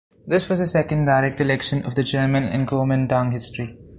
This 0.25 0.49
was 0.49 0.57
the 0.57 0.65
second 0.65 1.05
direct 1.05 1.39
election 1.41 1.83
of 1.83 1.93
the 1.93 2.03
chairman 2.03 2.41
in 2.45 2.65
Kuomintang 2.65 3.31
history. 3.33 3.77